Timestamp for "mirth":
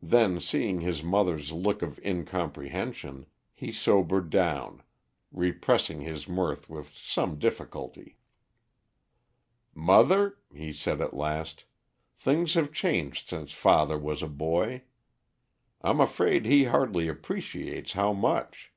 6.26-6.70